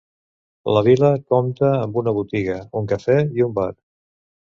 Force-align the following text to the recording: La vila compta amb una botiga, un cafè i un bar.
La 0.75 0.81
vila 0.85 1.09
compta 1.33 1.69
amb 1.81 1.99
una 2.03 2.13
botiga, 2.15 2.57
un 2.81 2.89
cafè 2.93 3.19
i 3.41 3.47
un 3.49 3.55
bar. 3.59 3.69